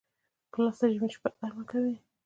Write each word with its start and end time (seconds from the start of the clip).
ګیلاس 0.53 0.77
د 0.81 0.83
ژمي 0.93 1.09
شپه 1.15 1.29
ګرمه 1.39 1.63
کوي. 1.69 1.95